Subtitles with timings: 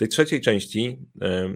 [0.00, 0.98] tej trzeciej części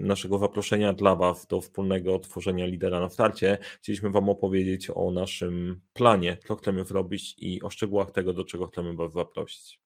[0.00, 5.80] naszego zaproszenia dla Was do wspólnego tworzenia lidera na starcie chcieliśmy Wam opowiedzieć o naszym
[5.92, 9.80] planie, co chcemy zrobić i o szczegółach tego, do czego chcemy Was zaprosić.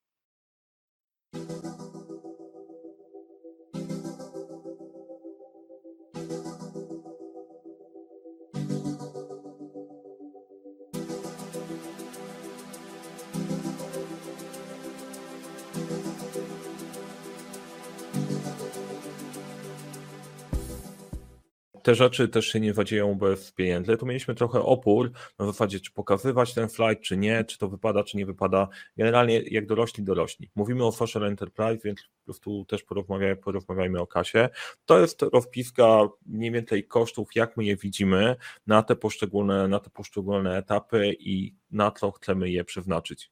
[21.88, 23.96] Te rzeczy też się nie zadzieją bez pieniędzy.
[23.96, 28.04] Tu mieliśmy trochę opór na zasadzie, czy pokazywać ten slajd, czy nie, czy to wypada,
[28.04, 28.68] czy nie wypada.
[28.96, 30.50] Generalnie jak dorośli, dorośli.
[30.54, 34.48] Mówimy o social enterprise, więc po prostu też porozmawiajmy, porozmawiajmy o kasie.
[34.84, 39.90] To jest rozpiska mniej więcej kosztów, jak my je widzimy na te poszczególne, na te
[39.90, 43.30] poszczególne etapy i na co chcemy je przeznaczyć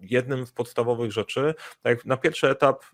[0.00, 2.84] jednym z podstawowych rzeczy, tak na pierwszy etap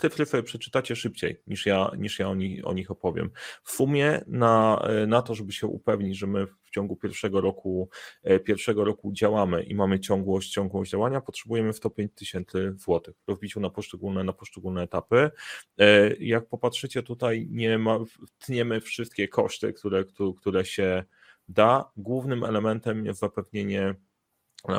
[0.00, 3.30] cyfry sobie przeczytacie szybciej niż ja, niż ja o, nich, o nich opowiem.
[3.64, 7.88] W sumie na, na to, żeby się upewnić, że my w ciągu pierwszego roku,
[8.22, 13.28] e, pierwszego roku działamy i mamy ciągłość, ciągłość działania, potrzebujemy w to 5000 zł w
[13.28, 15.30] rozbiciu na poszczególne, na poszczególne etapy.
[15.78, 17.98] E, jak popatrzycie tutaj, nie ma,
[18.38, 20.04] tniemy wszystkie koszty, które,
[20.40, 21.04] które się
[21.48, 21.90] da.
[21.96, 23.94] Głównym elementem jest zapewnienie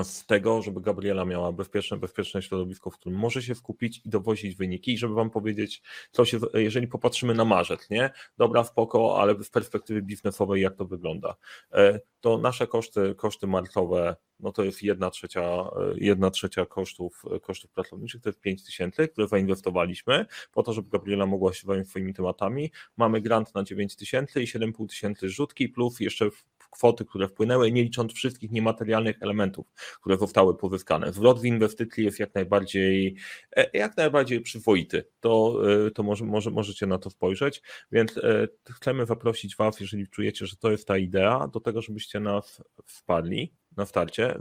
[0.03, 4.55] z tego, żeby Gabriela miała bezpieczne, bezpieczne środowisko, w którym może się skupić i dowozić
[4.55, 8.09] wyniki i żeby wam powiedzieć, co się, jeżeli popatrzymy na marzec, nie?
[8.37, 11.35] Dobra, spoko, ale z perspektywy biznesowej jak to wygląda.
[11.73, 17.23] E, to nasze koszty, koszty marcowe, no to jest jedna trzecia, e, jedna trzecia kosztów,
[17.41, 21.89] kosztów pracowniczych, to jest 5 tysięcy, które zainwestowaliśmy po to, żeby Gabriela mogła się zająć
[21.89, 22.71] swoimi tematami.
[22.97, 26.29] Mamy grant na 9 tysięcy i 7,5 tysięcy rzutki, plus jeszcze
[26.75, 29.67] kwoty, które wpłynęły, nie licząc wszystkich niematerialnych elementów,
[30.01, 31.13] które zostały pozyskane.
[31.13, 33.15] Zwrot z inwestycji jest jak najbardziej,
[33.55, 35.03] e, jak najbardziej przyzwoity.
[35.19, 40.07] To, e, to może, może, możecie na to spojrzeć, więc e, chcemy zaprosić Was, jeżeli
[40.07, 44.37] czujecie, że to jest ta idea, do tego, żebyście nas wpadli na starcie,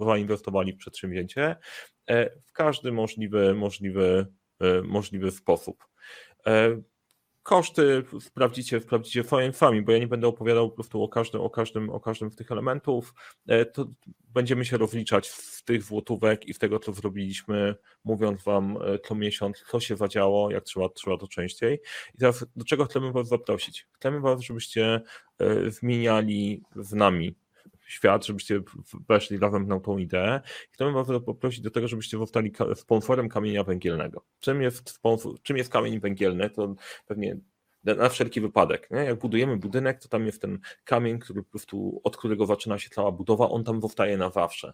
[0.00, 1.56] zainwestowali w przedsięwzięcie
[2.46, 4.26] w każdy możliwy, możliwy,
[4.84, 5.84] możliwy sposób
[7.44, 11.90] koszty sprawdzicie, sprawdzicie sami, bo ja nie będę opowiadał po prostu o każdym, o każdym,
[11.90, 13.14] o każdym z tych elementów.
[13.48, 13.86] E, to
[14.28, 17.74] będziemy się rozliczać z tych złotówek i z tego, co zrobiliśmy,
[18.04, 21.80] mówiąc wam e, co miesiąc, co się zadziało, jak trzeba, trzeba to częściej.
[22.14, 23.86] I teraz do czego chcemy was zaprosić?
[23.92, 25.00] Chcemy was, żebyście
[25.38, 27.34] e, zmieniali z nami
[27.86, 28.60] świat, żebyście
[29.08, 30.40] weszli razem na tą ideę.
[30.70, 34.24] Chcemy Was poprosić do tego, żebyście zostali sponsorem kamienia węgielnego.
[34.40, 36.50] Czym jest, sponsor, czym jest kamień węgielny?
[36.50, 36.74] To
[37.06, 37.36] pewnie
[37.84, 38.90] na wszelki wypadek.
[38.90, 38.98] Nie?
[38.98, 42.90] Jak budujemy budynek, to tam jest ten kamień, który po prostu, od którego zaczyna się
[42.90, 44.72] cała budowa, on tam zostaje na zawsze.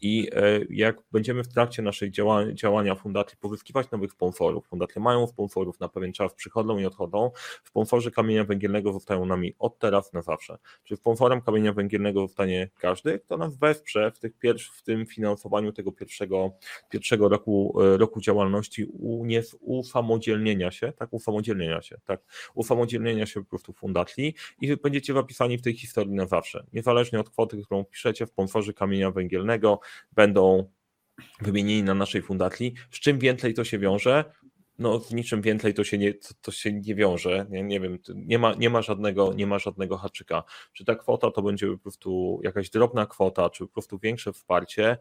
[0.00, 5.26] I e, jak będziemy w trakcie naszej działania, działania fundacji pozyskiwać nowych sponsorów, fundacje mają
[5.26, 7.30] sponsorów na pewien czas, przychodzą i odchodzą,
[7.64, 10.58] sponsorzy kamienia węgielnego zostają nami od teraz na zawsze.
[10.84, 15.72] Czyli sponsorem kamienia węgielnego zostanie każdy, kto nas wesprze w, tych pierwszych, w tym finansowaniu
[15.72, 16.52] tego pierwszego,
[16.90, 22.20] pierwszego roku, e, roku działalności, u, nie, usamodzielnienia się, tak, usamodzielnienia się, tak,
[22.54, 26.66] usamodzielnienia się po prostu fundacji i będziecie zapisani w tej historii na zawsze.
[26.72, 29.80] Niezależnie od kwoty, którą piszecie, sponsorzy kamienia węgielnego
[30.12, 30.70] będą
[31.40, 32.74] wymienieni na naszej fundacji.
[32.90, 34.24] Z czym więcej to się wiąże?
[34.80, 37.46] no z niczym więcej to się nie, to, to się nie wiąże.
[37.50, 40.44] Nie, nie wiem, nie ma, nie, ma żadnego, nie ma żadnego haczyka.
[40.72, 44.98] Czy ta kwota to będzie po prostu jakaś drobna kwota, czy po prostu większe wsparcie,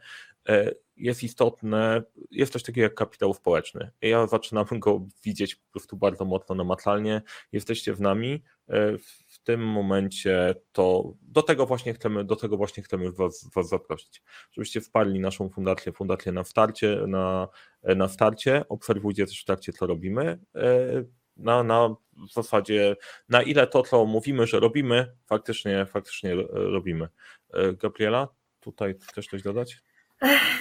[0.50, 3.92] e, jest istotne, jest coś takiego jak kapitał społeczny.
[4.02, 7.22] Ja zaczynam go widzieć po prostu bardzo mocno namacalnie.
[7.52, 12.84] Jesteście w nami, e, w tym momencie to do tego właśnie chcemy, do tego właśnie
[12.84, 17.48] chcemy was, was zaprosić, żebyście wpadli naszą fundację, fundację na starcie, na,
[17.84, 21.04] na starcie, obserwujcie też w trakcie co robimy, e,
[21.38, 21.96] na, na
[22.34, 22.96] zasadzie
[23.30, 27.08] na ile to, co mówimy, że robimy, faktycznie, faktycznie robimy.
[27.54, 28.28] E, Gabriela,
[28.60, 29.82] tutaj chcesz coś dodać?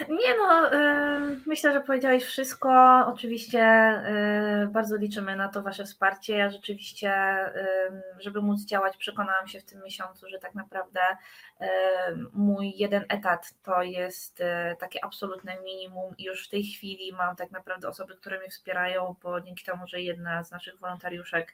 [0.08, 0.70] Nie no,
[1.46, 3.02] myślę, że powiedziałeś wszystko.
[3.06, 3.92] Oczywiście
[4.69, 6.36] bardzo liczymy na to Wasze wsparcie.
[6.36, 7.12] Ja rzeczywiście,
[8.19, 11.00] żeby móc działać, przekonałam się w tym miesiącu, że tak naprawdę
[12.32, 17.37] mój jeden etat to jest e, takie absolutne minimum i już w tej chwili mam
[17.37, 21.52] tak naprawdę osoby, które mnie wspierają, bo dzięki temu, że jedna z naszych wolontariuszek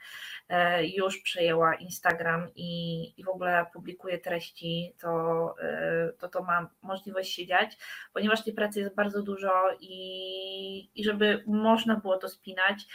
[0.49, 7.35] e, już przejęła Instagram i, w ogóle publikuje treści, to, e, to to mam możliwość
[7.35, 7.79] się dziać,
[8.13, 12.87] ponieważ tej pracy jest bardzo dużo i, i żeby można było to spinać,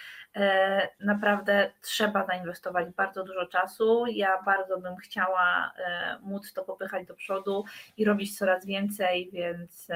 [1.00, 4.06] naprawdę trzeba zainwestować bardzo dużo czasu.
[4.08, 5.74] Ja bardzo bym chciała
[6.22, 7.66] móc to popychać do przodu
[7.98, 9.88] i robić coraz więcej, więc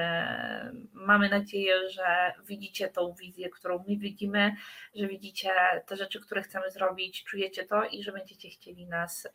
[0.92, 4.52] mamy nadzieję, że widzicie tą wizję, którą my widzimy,
[4.94, 5.50] że widzicie
[5.86, 9.28] te rzeczy, które chcemy zrobić, czujecie to i że będziecie chcieli nas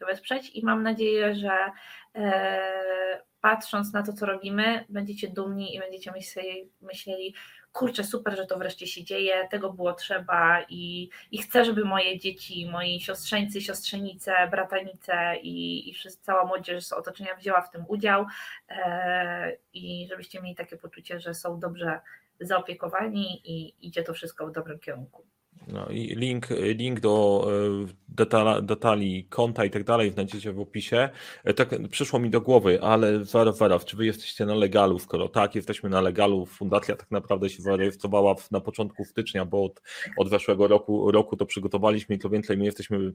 [0.00, 1.70] wesprzeć i mam nadzieję, że
[2.14, 7.34] e, patrząc na to, co robimy, będziecie dumni i będziecie myśleli, myśleli
[7.72, 12.18] kurczę, super, że to wreszcie się dzieje, tego było trzeba i, i chcę, żeby moje
[12.18, 17.84] dzieci, moi siostrzeńcy, siostrzenice, bratanice i, i wszyscy, cała młodzież z otoczenia wzięła w tym
[17.88, 18.26] udział
[18.68, 22.00] e, i żebyście mieli takie poczucie, że są dobrze
[22.40, 25.37] zaopiekowani i idzie to wszystko w dobrym kierunku.
[25.66, 31.08] No i link, link do e, detala, detali konta i tak dalej znajdziecie w opisie.
[31.44, 34.98] E, tak przyszło mi do głowy, ale zaraz, zaraz, czy wy jesteście na legalu?
[34.98, 39.82] Skoro tak, jesteśmy na legalu, fundacja tak naprawdę się zarejestrowała na początku stycznia, bo od,
[40.16, 43.12] od weszłego roku, roku to przygotowaliśmy i to więcej my jesteśmy,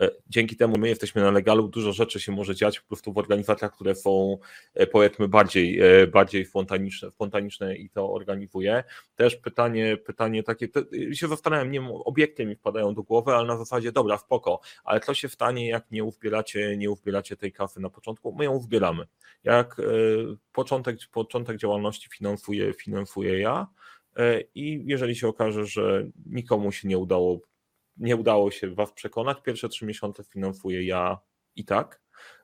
[0.00, 3.18] e, dzięki temu my jesteśmy na legalu, dużo rzeczy się może dziać po prostu w
[3.18, 4.38] organizacjach, które są
[4.92, 5.80] powiedzmy bardziej,
[6.12, 8.84] bardziej spontaniczne, spontaniczne i to organizuje.
[9.16, 10.68] Też pytanie, pytanie takie,
[11.12, 15.14] się zastanawiam, nie obiekty mi wpadają do głowy, ale na zasadzie dobra, spoko, ale co
[15.14, 18.34] się stanie, jak nie uzbieracie, nie uzbieracie tej kasy na początku?
[18.34, 19.06] My ją uzbieramy.
[19.44, 19.82] Jak e,
[20.52, 23.66] początek, początek działalności finansuje, finansuje ja
[24.16, 27.40] e, i jeżeli się okaże, że nikomu się nie udało,
[27.96, 31.18] nie udało się Was przekonać, pierwsze trzy miesiące finansuję ja
[31.56, 32.00] i tak,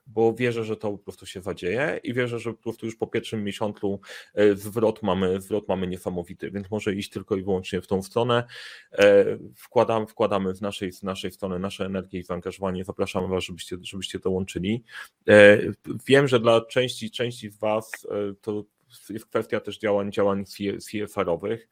[0.07, 3.07] bo wierzę, że to po prostu się zadzieje i wierzę, że po prostu już po
[3.07, 3.99] pierwszym miesiącu
[4.33, 8.43] e, zwrot mamy, zwrot mamy niesamowity, więc może iść tylko i wyłącznie w tą stronę.
[8.91, 12.85] E, wkładam, wkładamy z naszej, z naszej strony nasze energię i zaangażowanie.
[12.85, 14.83] Zapraszamy Was, żebyście, żebyście dołączyli.
[15.27, 15.59] E,
[16.07, 18.07] wiem, że dla części, części z Was
[18.41, 18.63] to
[19.09, 20.43] jest kwestia też działań, działań
[20.79, 21.67] CFR-owych.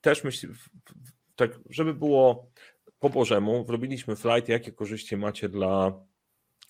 [0.00, 0.48] Też myślę,
[1.36, 2.50] tak, żeby było
[2.98, 5.92] po Bożemu, zrobiliśmy slajd, jakie korzyści macie dla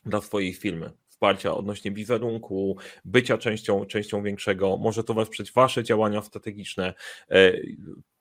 [0.07, 0.91] dla swojej firmy.
[1.09, 6.95] Wsparcia odnośnie wizerunku, bycia częścią, częścią większego, może to wesprzeć Wasze działania strategiczne,
[7.31, 7.53] e,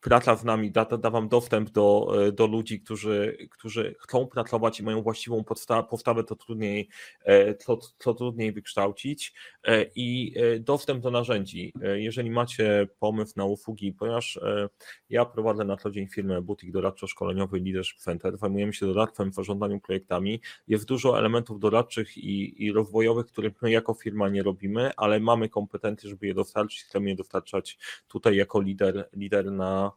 [0.01, 4.79] praca z nami da, da Wam dostęp do, e, do ludzi, którzy, którzy chcą pracować
[4.79, 6.89] i mają właściwą podstawę, postawę, to trudniej,
[7.23, 9.33] e, to, to trudniej wykształcić
[9.63, 11.73] e, i dostęp do narzędzi.
[11.95, 14.39] Jeżeli macie pomysł na usługi, ponieważ
[15.09, 20.41] ja prowadzę na co dzień firmę Butik Doradczo-Szkoleniowy Leadership Center, zajmujemy się doradztwem, zarządzaniem projektami,
[20.67, 25.49] jest dużo elementów doradczych i, i rozwojowych, których my jako firma nie robimy, ale mamy
[25.49, 27.77] kompetencje, żeby je dostarczyć, chcemy je dostarczać
[28.07, 29.90] tutaj jako lider, lider na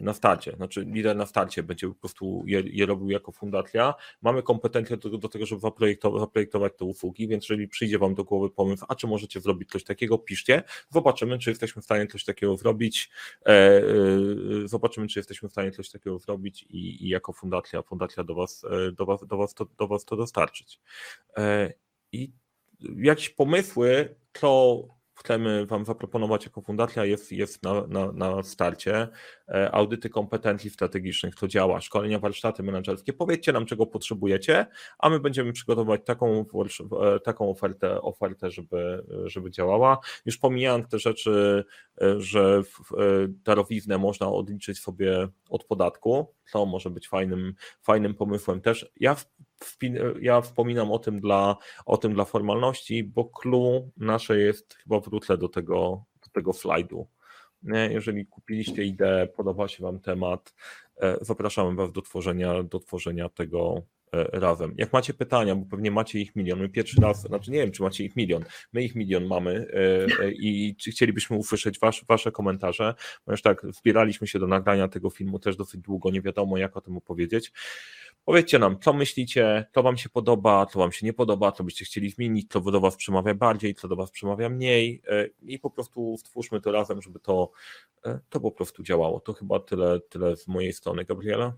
[0.00, 3.94] na starcie, znaczy lider na starcie będzie po prostu je, je robił jako fundacja.
[4.22, 8.24] Mamy kompetencje do, do tego, żeby zaprojektować, zaprojektować te usługi, więc jeżeli przyjdzie Wam do
[8.24, 12.24] głowy pomysł, a czy możecie zrobić coś takiego, piszcie, zobaczymy, czy jesteśmy w stanie coś
[12.24, 13.10] takiego zrobić,
[13.46, 13.82] e, e,
[14.64, 18.64] zobaczymy, czy jesteśmy w stanie coś takiego zrobić i, i jako fundacja, fundacja do Was,
[18.64, 20.80] e, do was, do was, to, do was to dostarczyć.
[21.36, 21.72] E,
[22.12, 22.32] I
[22.96, 24.82] jakieś pomysły, co
[25.14, 29.08] chcemy Wam zaproponować jako fundacja jest, jest na, na, na starcie.
[29.48, 33.12] E, audyty kompetencji strategicznych, to działa, szkolenia, warsztaty menedżerskie.
[33.12, 34.66] Powiedzcie nam, czego potrzebujecie,
[34.98, 36.44] a my będziemy przygotować taką,
[37.02, 39.98] e, taką ofertę, ofertę żeby, żeby działała.
[40.26, 41.64] Już pomijając te rzeczy,
[42.02, 42.62] e, że
[43.44, 48.92] darowiznę można odliczyć sobie od podatku, to może być fajnym, fajnym pomysłem też.
[49.00, 49.16] Ja
[50.20, 51.56] ja wspominam o tym dla,
[51.86, 57.08] o tym dla formalności, bo clue nasze jest, chyba wrócę do tego, do tego slajdu.
[57.90, 60.54] Jeżeli kupiliście ideę, podoba się Wam temat,
[61.00, 64.74] e, zapraszamy Was do tworzenia, do tworzenia tego e, razem.
[64.76, 67.82] Jak macie pytania, bo pewnie macie ich milion, my pierwszy raz, znaczy nie wiem, czy
[67.82, 69.66] macie ich milion, my ich milion mamy
[70.20, 75.38] e, i chcielibyśmy usłyszeć wasze, wasze komentarze, ponieważ tak, zbieraliśmy się do nagrania tego filmu
[75.38, 77.52] też dosyć długo, nie wiadomo jak o tym opowiedzieć.
[78.24, 81.84] Powiedzcie nam, co myślicie, co Wam się podoba, co Wam się nie podoba, co byście
[81.84, 85.70] chcieli zmienić, co do Was przemawia bardziej, co do Was przemawia mniej e, i po
[85.70, 87.50] prostu stwórzmy to razem, żeby to,
[88.06, 89.20] e, to po prostu działało.
[89.20, 91.56] To chyba tyle, tyle z mojej strony, Gabriela.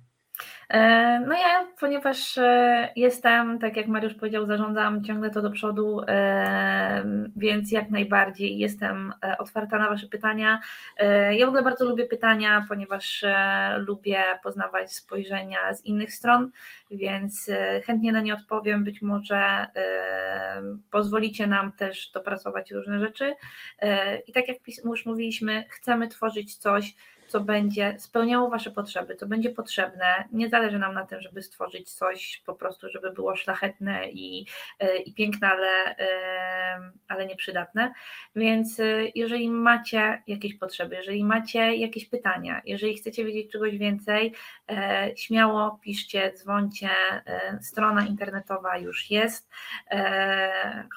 [0.69, 6.01] E, no ja, ponieważ e, jestem, tak jak Mariusz powiedział, zarządzam ciągle to do przodu,
[6.09, 7.05] e,
[7.37, 10.61] więc jak najbardziej jestem otwarta na Wasze pytania.
[11.31, 13.25] Ja w ogóle bardzo lubię pytania, ponieważ
[13.77, 16.51] lubię poznawać spojrzenia z innych stron,
[16.91, 17.51] więc
[17.85, 18.85] chętnie na nie odpowiem.
[18.85, 19.67] Być może
[20.91, 23.35] pozwolicie nam też dopracować różne rzeczy.
[24.27, 26.95] I tak jak już mówiliśmy, chcemy tworzyć coś,
[27.29, 30.25] co będzie spełniało Wasze potrzeby, co będzie potrzebne.
[30.33, 34.47] Nie zależy nam na tym, żeby stworzyć coś po prostu, żeby było szlachetne i,
[34.79, 35.97] e, i piękne, ale,
[37.09, 37.93] ale nieprzydatne.
[38.37, 38.81] Więc
[39.15, 44.33] jeżeli macie jakieś potrzeby, jeżeli macie jakieś pytania, jeżeli chcecie wiedzieć czegoś więcej,
[45.17, 46.91] śmiało piszcie, dzwońcie.
[47.61, 49.49] Strona internetowa już jest,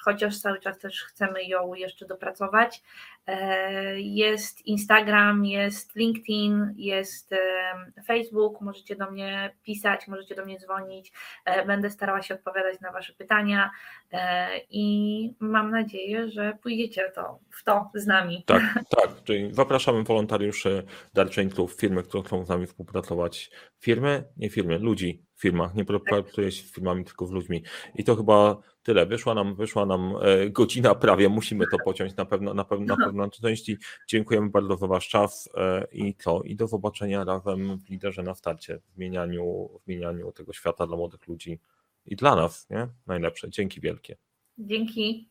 [0.04, 2.82] chociaż cały czas też chcemy ją jeszcze dopracować.
[3.26, 7.30] E, jest Instagram, jest LinkedIn, jest
[8.06, 11.12] Facebook, możecie do mnie pisać, możecie do mnie dzwonić.
[11.44, 13.70] E, będę starała się odpowiadać na Wasze pytania
[14.12, 18.44] e, i mam nadzieję, że pójdziecie to, w to z nami.
[18.46, 18.62] Tak,
[19.00, 19.22] tak.
[19.24, 20.84] Czyli zapraszamy wolontariuszy
[21.14, 23.50] Darczyńców, firmy, które chcą z nami współpracować.
[23.78, 25.74] Firmy, nie firmy, ludzi firmach.
[25.74, 27.62] Nie pracuję z firmami, tylko z ludźmi.
[27.94, 29.06] I to chyba tyle.
[29.06, 33.04] Wyszła nam, wyszła nam e, godzina prawie, musimy to pociąć na pewno na, pewno, na
[33.06, 33.78] pewno części.
[34.08, 38.34] Dziękujemy bardzo za Wasz czas e, i to i do zobaczenia razem w liderze na
[38.34, 41.58] starcie, w zmienianiu, w zmienianiu tego świata dla młodych ludzi
[42.06, 42.88] i dla nas, nie?
[43.06, 43.50] Najlepsze.
[43.50, 44.16] Dzięki wielkie.
[44.58, 45.29] Dzięki.